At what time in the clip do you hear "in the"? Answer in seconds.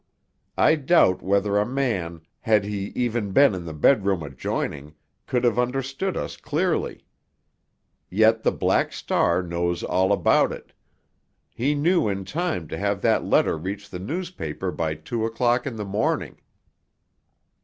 3.53-3.73, 15.67-15.85